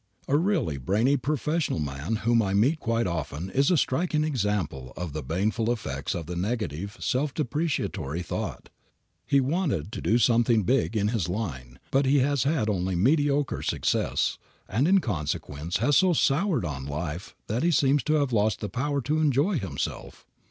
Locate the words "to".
9.91-10.01, 18.05-18.13, 19.01-19.19